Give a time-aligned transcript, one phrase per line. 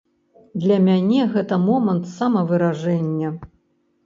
[0.61, 3.29] Для мяне гэта момант самавыражэння.